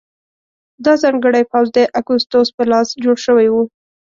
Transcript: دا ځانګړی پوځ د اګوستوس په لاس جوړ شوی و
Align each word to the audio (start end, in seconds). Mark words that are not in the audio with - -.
دا 0.85 0.93
ځانګړی 1.03 1.43
پوځ 1.51 1.67
د 1.77 1.77
اګوستوس 1.99 2.47
په 2.57 2.63
لاس 2.71 2.87
جوړ 3.03 3.15
شوی 3.25 3.47
و 3.51 3.55